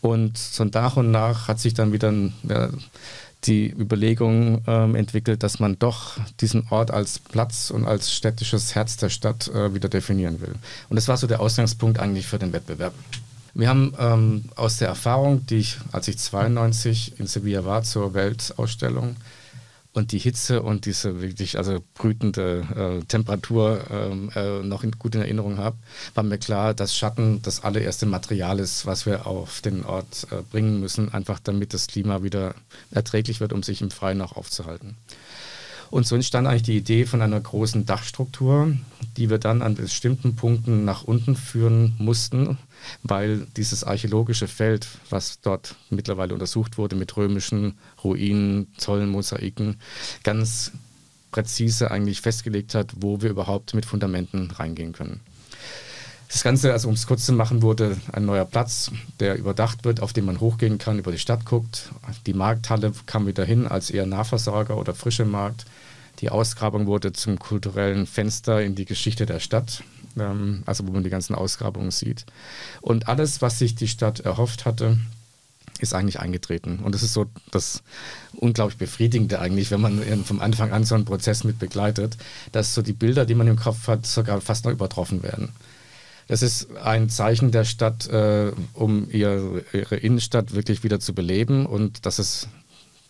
[0.00, 2.12] Und so nach und nach hat sich dann wieder
[2.42, 2.68] ja,
[3.46, 8.96] die Überlegung ähm, entwickelt, dass man doch diesen Ort als Platz und als städtisches Herz
[8.96, 10.54] der Stadt äh, wieder definieren will.
[10.88, 12.94] Und das war so der Ausgangspunkt eigentlich für den Wettbewerb.
[13.54, 18.12] Wir haben ähm, aus der Erfahrung, die ich, als ich 92 in Sevilla war, zur
[18.12, 19.16] Weltausstellung,
[19.94, 25.14] und die Hitze und diese wirklich also brütende äh, Temperatur ähm, äh, noch in, gut
[25.14, 25.76] in Erinnerung habe,
[26.14, 30.42] war mir klar, dass Schatten das allererste Material ist, was wir auf den Ort äh,
[30.50, 32.54] bringen müssen, einfach damit das Klima wieder
[32.90, 34.96] erträglich wird, um sich im Freien auch aufzuhalten.
[35.90, 38.76] Und so entstand eigentlich die Idee von einer großen Dachstruktur,
[39.16, 42.58] die wir dann an bestimmten Punkten nach unten führen mussten,
[43.02, 49.76] weil dieses archäologische Feld, was dort mittlerweile untersucht wurde mit römischen Ruinen, Zollen, Mosaiken,
[50.22, 50.72] ganz
[51.32, 55.20] präzise eigentlich festgelegt hat, wo wir überhaupt mit Fundamenten reingehen können.
[56.28, 60.00] Das Ganze, also um es kurz zu machen, wurde ein neuer Platz, der überdacht wird,
[60.00, 61.90] auf dem man hochgehen kann, über die Stadt guckt.
[62.26, 65.64] Die Markthalle kam wieder hin als eher Nahversorger oder frische Markt.
[66.20, 69.82] Die Ausgrabung wurde zum kulturellen Fenster in die Geschichte der Stadt,
[70.18, 72.26] ähm, also wo man die ganzen Ausgrabungen sieht.
[72.80, 74.98] Und alles, was sich die Stadt erhofft hatte,
[75.80, 76.80] ist eigentlich eingetreten.
[76.80, 77.82] Und das ist so das
[78.36, 82.16] unglaublich Befriedigende eigentlich, wenn man vom Anfang an so einen Prozess mit begleitet,
[82.52, 85.50] dass so die Bilder, die man im Kopf hat, sogar fast noch übertroffen werden.
[86.26, 91.66] Das ist ein Zeichen der Stadt, äh, um ihre, ihre Innenstadt wirklich wieder zu beleben
[91.66, 92.48] und dass es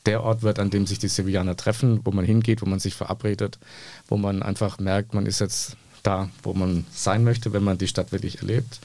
[0.07, 2.95] der Ort wird, an dem sich die Sevillaner treffen, wo man hingeht, wo man sich
[2.95, 3.59] verabredet,
[4.09, 7.89] wo man einfach merkt, man ist jetzt da, wo man sein möchte, wenn man die
[7.89, 8.81] Stadt wirklich erlebt.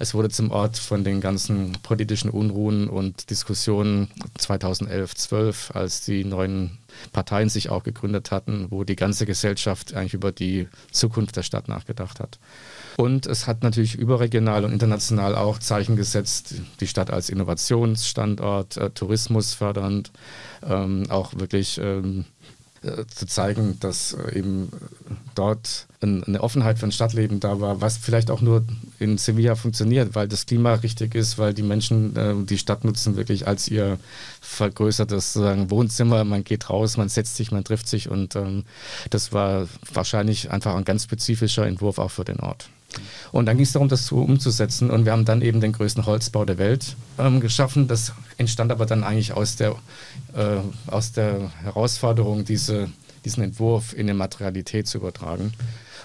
[0.00, 6.24] Es wurde zum Ort von den ganzen politischen Unruhen und Diskussionen 2011, 12, als die
[6.24, 6.78] neuen
[7.12, 11.66] Parteien sich auch gegründet hatten, wo die ganze Gesellschaft eigentlich über die Zukunft der Stadt
[11.66, 12.38] nachgedacht hat.
[12.96, 18.90] Und es hat natürlich überregional und international auch Zeichen gesetzt, die Stadt als Innovationsstandort, äh,
[18.90, 20.12] Tourismus fördernd,
[20.62, 22.24] ähm, auch wirklich ähm,
[22.82, 24.70] äh, zu zeigen, dass äh, eben
[25.34, 28.64] dort eine Offenheit für ein Stadtleben da war, was vielleicht auch nur
[29.00, 33.16] in Sevilla funktioniert, weil das Klima richtig ist, weil die Menschen äh, die Stadt nutzen
[33.16, 33.98] wirklich als ihr
[34.40, 36.22] vergrößertes Wohnzimmer.
[36.22, 38.64] Man geht raus, man setzt sich, man trifft sich und ähm,
[39.10, 42.68] das war wahrscheinlich einfach ein ganz spezifischer Entwurf auch für den Ort.
[43.32, 44.90] Und dann ging es darum, das so umzusetzen.
[44.90, 47.88] Und wir haben dann eben den größten Holzbau der Welt ähm, geschaffen.
[47.88, 49.74] Das entstand aber dann eigentlich aus der,
[50.34, 52.90] äh, aus der Herausforderung, diese,
[53.24, 55.52] diesen Entwurf in eine Materialität zu übertragen.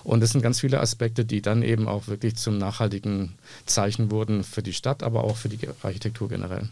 [0.03, 3.33] Und das sind ganz viele Aspekte, die dann eben auch wirklich zum nachhaltigen
[3.65, 6.67] Zeichen wurden für die Stadt, aber auch für die Architektur generell.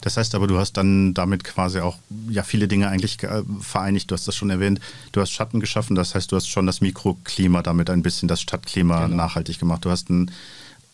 [0.00, 1.96] Das heißt aber, du hast dann damit quasi auch
[2.28, 4.10] ja viele Dinge eigentlich äh, vereinigt.
[4.10, 4.80] Du hast das schon erwähnt.
[5.12, 8.40] Du hast Schatten geschaffen, das heißt, du hast schon das Mikroklima damit ein bisschen das
[8.40, 9.16] Stadtklima genau.
[9.16, 9.84] nachhaltig gemacht.
[9.84, 10.30] Du hast einen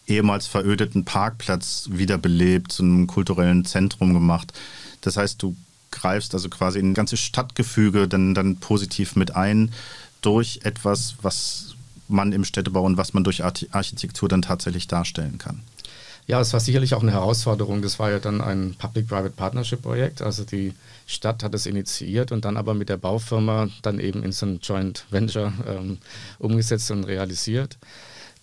[0.07, 4.53] ehemals verödeten Parkplatz wiederbelebt, zu einem kulturellen Zentrum gemacht.
[5.01, 5.57] Das heißt, du
[5.90, 9.73] greifst also quasi in ein ganzes Stadtgefüge dann, dann positiv mit ein
[10.20, 11.74] durch etwas, was
[12.09, 15.61] man im Städtebau und was man durch Architektur dann tatsächlich darstellen kann.
[16.26, 17.83] Ja, es war sicherlich auch eine Herausforderung.
[17.83, 20.22] Das war ja dann ein Public-Private Partnership-Projekt.
[20.22, 20.74] Also die
[21.06, 24.61] Stadt hat es initiiert und dann aber mit der Baufirma dann eben in so ein
[24.62, 25.98] Joint Venture ähm,
[26.38, 27.78] umgesetzt und realisiert.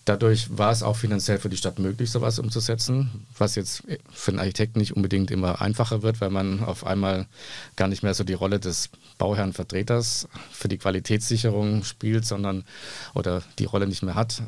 [0.07, 4.39] Dadurch war es auch finanziell für die Stadt möglich, sowas umzusetzen, was jetzt für einen
[4.39, 7.25] Architekten nicht unbedingt immer einfacher wird, weil man auf einmal
[7.75, 12.63] gar nicht mehr so die Rolle des Bauherrenvertreters für die Qualitätssicherung spielt, sondern
[13.15, 14.43] oder die Rolle nicht mehr hat,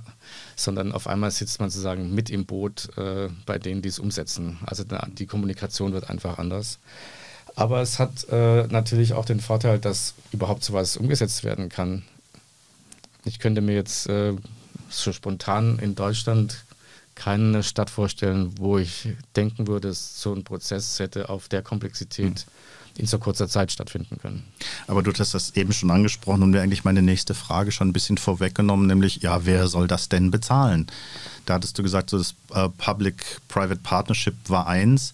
[0.56, 4.60] sondern auf einmal sitzt man sozusagen mit im Boot äh, bei denen, die es umsetzen.
[4.66, 6.80] Also die Kommunikation wird einfach anders.
[7.58, 12.04] Aber es hat äh, natürlich auch den Vorteil, dass überhaupt sowas umgesetzt werden kann.
[13.26, 14.36] Ich könnte mir jetzt äh,
[14.90, 16.64] so spontan in Deutschland
[17.16, 22.46] keine Stadt vorstellen, wo ich denken würde, so ein Prozess hätte auf der Komplexität
[22.98, 24.44] in so kurzer Zeit stattfinden können.
[24.88, 27.94] Aber du hast das eben schon angesprochen und mir eigentlich meine nächste Frage schon ein
[27.94, 30.88] bisschen vorweggenommen, nämlich, ja, wer soll das denn bezahlen?
[31.46, 35.14] Da hattest du gesagt, so das äh, Public-Private Partnership war eins.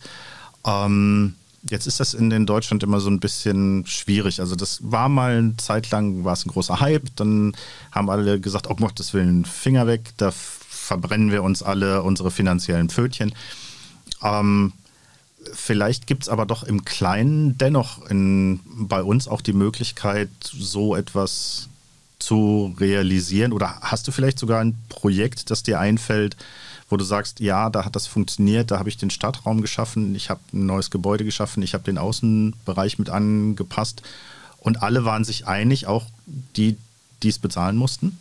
[0.66, 1.36] Ähm,
[1.70, 4.40] Jetzt ist das in, in Deutschland immer so ein bisschen schwierig.
[4.40, 7.16] Also das war mal eine Zeit lang, war es ein großer Hype.
[7.16, 7.56] Dann
[7.92, 12.90] haben alle gesagt, oh Gottes Willen, Finger weg, da verbrennen wir uns alle unsere finanziellen
[12.90, 13.34] Pfötchen.
[14.22, 14.74] Ähm,
[15.54, 20.96] vielleicht gibt es aber doch im Kleinen dennoch in, bei uns auch die Möglichkeit, so
[20.96, 21.70] etwas
[22.26, 23.54] zu realisieren.
[23.54, 26.36] Oder hast du vielleicht sogar ein Projekt, das dir einfällt,
[26.90, 30.30] wo du sagst, ja, da hat das funktioniert, da habe ich den Stadtraum geschaffen, ich
[30.30, 34.02] habe ein neues Gebäude geschaffen, ich habe den Außenbereich mit angepasst
[34.60, 36.78] und alle waren sich einig, auch die,
[37.22, 38.20] die es bezahlen mussten?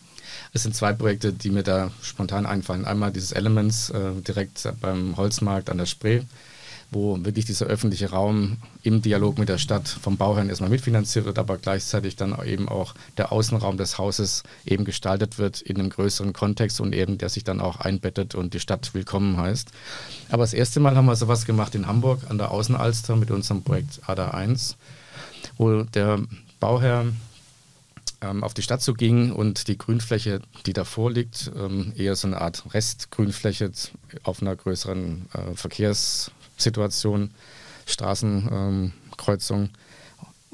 [0.52, 2.84] Es sind zwei Projekte, die mir da spontan einfallen.
[2.84, 6.22] Einmal dieses Elements äh, direkt beim Holzmarkt an der Spree
[6.90, 11.38] wo wirklich dieser öffentliche Raum im Dialog mit der Stadt vom Bauherrn erstmal mitfinanziert wird,
[11.38, 16.32] aber gleichzeitig dann eben auch der Außenraum des Hauses eben gestaltet wird in einem größeren
[16.32, 19.70] Kontext und eben der sich dann auch einbettet und die Stadt willkommen heißt.
[20.30, 23.62] Aber das erste Mal haben wir sowas gemacht in Hamburg an der Außenalster mit unserem
[23.62, 24.76] Projekt ADA 1,
[25.56, 26.20] wo der
[26.60, 27.06] Bauherr
[28.24, 32.40] ähm, auf die Stadt zuging und die Grünfläche, die davor liegt, ähm, eher so eine
[32.40, 33.70] Art Restgrünfläche
[34.22, 37.30] auf einer größeren äh, Verkehrs- Situation,
[37.86, 39.62] Straßenkreuzung.
[39.62, 39.70] Ähm,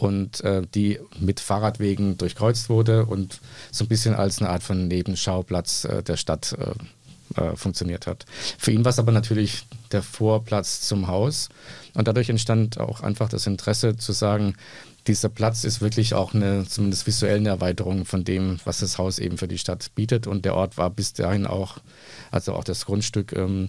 [0.01, 3.39] und äh, die mit Fahrradwegen durchkreuzt wurde und
[3.71, 8.25] so ein bisschen als eine Art von Nebenschauplatz äh, der Stadt äh, äh funktioniert hat.
[8.59, 11.51] Für ihn war es aber natürlich der Vorplatz zum Haus
[11.93, 14.55] und dadurch entstand auch einfach das Interesse zu sagen,
[15.11, 19.39] dieser Platz ist wirklich auch eine zumindest visuelle Erweiterung von dem, was das Haus eben
[19.39, 20.27] für die Stadt bietet.
[20.27, 21.79] Und der Ort war bis dahin auch,
[22.31, 23.69] also auch das Grundstück, ähm,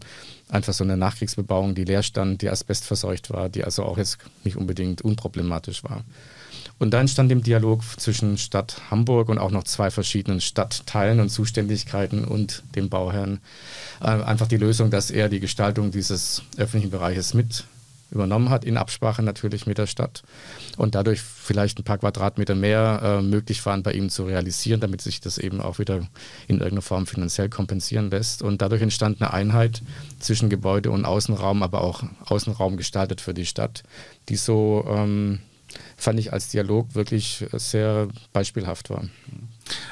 [0.50, 4.56] einfach so eine Nachkriegsbebauung, die leer stand, die asbestverseucht war, die also auch jetzt nicht
[4.56, 6.04] unbedingt unproblematisch war.
[6.78, 11.30] Und da entstand im Dialog zwischen Stadt Hamburg und auch noch zwei verschiedenen Stadtteilen und
[11.30, 13.40] Zuständigkeiten und dem Bauherrn
[14.00, 17.66] äh, einfach die Lösung, dass er die Gestaltung dieses öffentlichen Bereiches mit
[18.12, 20.24] übernommen hat, in Absprache natürlich mit der Stadt
[20.78, 25.02] und dadurch vielleicht ein paar Quadratmeter mehr äh, möglich waren bei ihm zu realisieren, damit
[25.02, 26.08] sich das eben auch wieder
[26.48, 28.42] in irgendeiner Form finanziell kompensieren lässt.
[28.42, 29.82] Und dadurch entstand eine Einheit
[30.20, 33.84] zwischen Gebäude und Außenraum, aber auch Außenraum gestaltet für die Stadt,
[34.30, 35.40] die so, ähm,
[35.96, 39.06] fand ich als Dialog wirklich sehr beispielhaft war.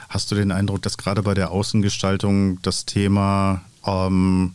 [0.10, 4.54] Hast du den Eindruck, dass gerade bei der Außengestaltung das Thema ähm,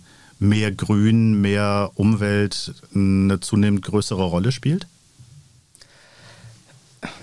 [0.49, 4.87] mehr Grün, mehr Umwelt eine zunehmend größere Rolle spielt?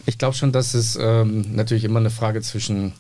[0.06, 2.94] Ich glaube schon, dass es ähm, natürlich immer eine Frage zwischen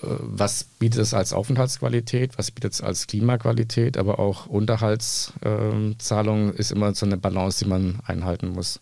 [0.00, 6.94] was bietet es als Aufenthaltsqualität, was bietet es als Klimaqualität, aber auch Unterhaltszahlungen ist immer
[6.94, 8.78] so eine Balance, die man einhalten muss.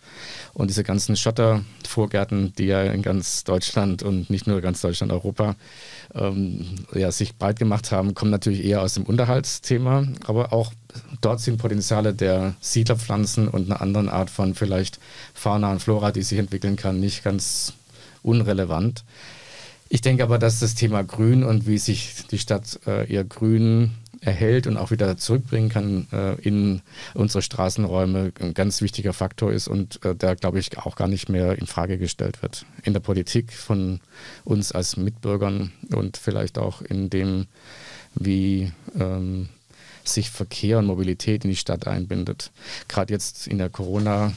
[0.53, 5.57] Und diese ganzen Schottervorgärten, die ja in ganz Deutschland und nicht nur ganz Deutschland, Europa
[6.15, 10.75] ähm, ja, sich breit gemacht haben, kommen natürlich eher aus dem Unterhaltsthema, aber auch
[11.23, 15.01] dort sind Potenziale der Siedlerpflanzen und einer anderen Art von vielleicht
[15.33, 17.73] Fauna und Flora, die sich entwickeln kann, nicht ganz
[18.23, 19.03] unrelevant.
[19.89, 23.93] Ich denke aber, dass das Thema Grün und wie sich die Stadt äh, ihr Grün
[24.21, 26.83] erhält und auch wieder zurückbringen kann äh, in
[27.15, 31.29] unsere Straßenräume ein ganz wichtiger Faktor ist und äh, der, glaube ich, auch gar nicht
[31.29, 32.67] mehr in Frage gestellt wird.
[32.83, 34.01] In der Politik von
[34.45, 37.47] uns als Mitbürgern und vielleicht auch in dem,
[38.15, 39.49] wie ähm,
[40.03, 42.51] sich Verkehr und Mobilität in die Stadt einbindet.
[42.89, 44.33] Gerade jetzt in der Corona-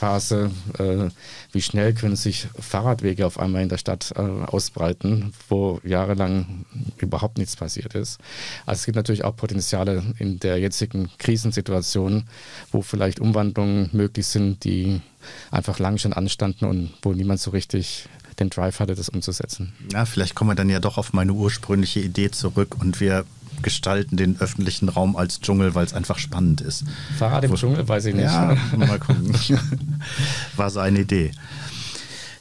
[0.00, 1.10] Phase, äh,
[1.52, 6.64] wie schnell können sich Fahrradwege auf einmal in der Stadt äh, ausbreiten, wo jahrelang
[6.96, 8.18] überhaupt nichts passiert ist.
[8.64, 12.24] Also es gibt natürlich auch Potenziale in der jetzigen Krisensituation,
[12.72, 15.02] wo vielleicht Umwandlungen möglich sind, die
[15.50, 18.08] einfach lang schon anstanden und wo niemand so richtig
[18.38, 19.74] den Drive hatte, das umzusetzen.
[19.92, 23.26] Ja, vielleicht kommen wir dann ja doch auf meine ursprüngliche Idee zurück und wir
[23.62, 26.84] gestalten den öffentlichen Raum als Dschungel, weil es einfach spannend ist.
[27.18, 28.24] Fahrrad im Wo, Dschungel, weiß ich nicht.
[28.24, 29.34] Ja, mal gucken.
[30.56, 31.32] War so eine Idee.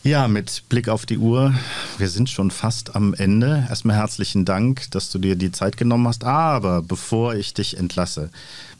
[0.02, 1.54] Ja, mit Blick auf die Uhr,
[1.98, 3.66] wir sind schon fast am Ende.
[3.68, 6.24] Erstmal herzlichen Dank, dass du dir die Zeit genommen hast.
[6.24, 8.30] Aber bevor ich dich entlasse,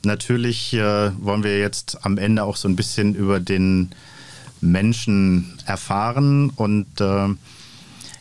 [0.02, 3.90] natürlich äh, wollen wir jetzt am Ende auch so ein bisschen über den
[4.62, 6.50] Menschen erfahren.
[6.56, 7.28] Und äh,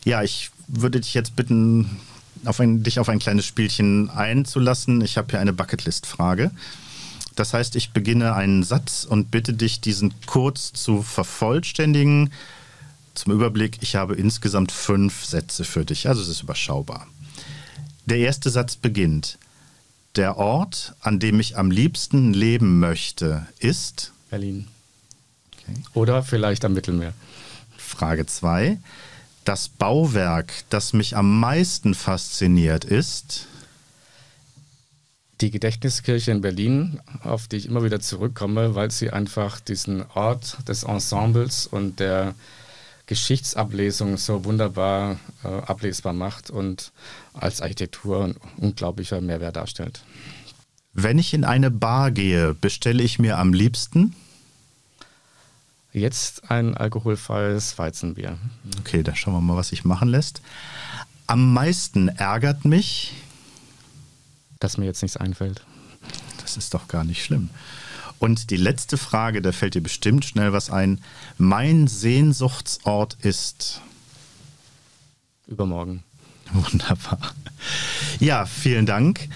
[0.04, 2.02] ja, ich würde dich jetzt bitten,
[2.46, 5.02] auf ein, dich auf ein kleines Spielchen einzulassen.
[5.02, 6.52] Ich habe hier eine Bucketlist-Frage.
[7.36, 12.32] Das heißt, ich beginne einen Satz und bitte dich, diesen kurz zu vervollständigen.
[13.14, 17.08] Zum Überblick, ich habe insgesamt fünf Sätze für dich, also es ist überschaubar.
[18.06, 19.38] Der erste Satz beginnt.
[20.16, 24.68] Der Ort, an dem ich am liebsten leben möchte, ist Berlin.
[25.54, 25.80] Okay.
[25.94, 27.14] Oder vielleicht am Mittelmeer.
[27.78, 28.78] Frage 2.
[29.46, 33.48] Das Bauwerk, das mich am meisten fasziniert, ist
[35.42, 40.58] die Gedächtniskirche in Berlin, auf die ich immer wieder zurückkomme, weil sie einfach diesen Ort
[40.68, 42.36] des Ensembles und der
[43.06, 46.92] Geschichtsablesung so wunderbar äh, ablesbar macht und
[47.34, 50.04] als Architektur ein unglaublicher Mehrwert darstellt.
[50.94, 54.14] Wenn ich in eine Bar gehe, bestelle ich mir am liebsten
[55.92, 58.38] Jetzt ein alkoholfreies Weizenbier.
[58.80, 60.42] Okay, da schauen wir mal, was sich machen lässt.
[61.26, 63.14] Am meisten ärgert mich,
[64.60, 65.64] dass mir jetzt nichts einfällt.
[66.42, 67.50] Das ist doch gar nicht schlimm.
[68.20, 71.02] Und die letzte Frage, da fällt dir bestimmt schnell was ein.
[71.38, 73.82] Mein Sehnsuchtsort ist
[75.48, 76.04] übermorgen.
[76.52, 77.34] Wunderbar.
[78.20, 79.30] Ja, vielen Dank.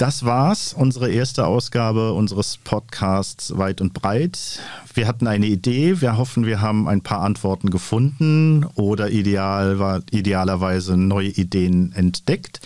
[0.00, 4.58] Das war's, unsere erste Ausgabe unseres Podcasts Weit und Breit.
[4.94, 10.96] Wir hatten eine Idee, wir hoffen, wir haben ein paar Antworten gefunden oder ideal, idealerweise
[10.96, 12.62] neue Ideen entdeckt.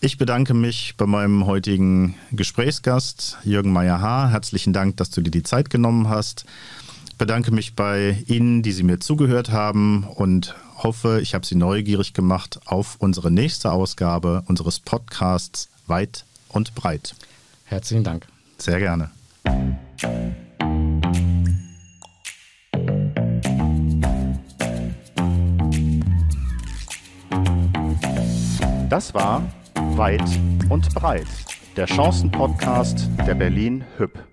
[0.00, 4.30] Ich bedanke mich bei meinem heutigen Gesprächsgast Jürgen Meyer-Haar.
[4.30, 6.46] Herzlichen Dank, dass du dir die Zeit genommen hast.
[7.16, 12.12] Bedanke mich bei Ihnen, die Sie mir zugehört haben und hoffe, ich habe Sie neugierig
[12.12, 17.14] gemacht auf unsere nächste Ausgabe unseres Podcasts Weit und breit.
[17.64, 18.26] Herzlichen Dank.
[18.58, 19.10] Sehr gerne.
[28.88, 29.42] Das war
[29.96, 30.20] Weit
[30.68, 31.26] und Breit,
[31.76, 34.29] der Chancenpodcast der Berlin Hüb.